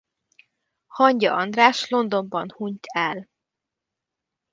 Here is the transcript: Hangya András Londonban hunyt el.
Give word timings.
Hangya 0.87 1.33
András 1.33 1.89
Londonban 1.89 2.51
hunyt 2.53 2.85
el. 2.93 3.29